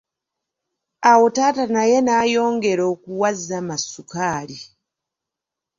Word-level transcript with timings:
Awo 1.11 1.25
taata 1.35 1.63
naye 1.75 1.97
nayongera 2.05 2.83
okuwa 2.93 3.29
Zama 3.45 3.75
sukaali. 3.91 4.59